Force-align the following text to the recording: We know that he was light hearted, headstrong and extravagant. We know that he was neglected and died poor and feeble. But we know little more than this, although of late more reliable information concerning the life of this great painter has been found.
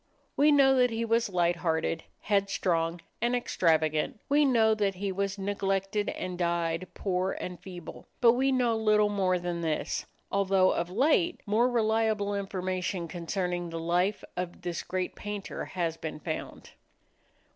We 0.35 0.51
know 0.51 0.75
that 0.77 0.89
he 0.89 1.05
was 1.05 1.29
light 1.29 1.57
hearted, 1.57 2.03
headstrong 2.21 3.01
and 3.21 3.35
extravagant. 3.35 4.19
We 4.29 4.45
know 4.45 4.73
that 4.73 4.95
he 4.95 5.11
was 5.11 5.37
neglected 5.37 6.09
and 6.09 6.39
died 6.39 6.87
poor 6.95 7.33
and 7.33 7.59
feeble. 7.59 8.07
But 8.19 8.31
we 8.31 8.51
know 8.51 8.75
little 8.75 9.09
more 9.09 9.37
than 9.37 9.61
this, 9.61 10.07
although 10.31 10.71
of 10.71 10.89
late 10.89 11.41
more 11.45 11.69
reliable 11.69 12.33
information 12.33 13.07
concerning 13.07 13.69
the 13.69 13.79
life 13.79 14.23
of 14.35 14.63
this 14.63 14.81
great 14.81 15.13
painter 15.15 15.65
has 15.65 15.97
been 15.97 16.19
found. 16.19 16.71